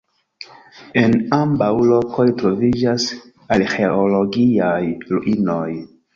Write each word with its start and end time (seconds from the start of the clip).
En 1.01 1.11
ambaŭ 1.37 1.67
lokoj 1.89 2.25
troviĝas 2.39 3.07
arĥeologiaj 3.59 4.75
ruinoj. 5.13 5.71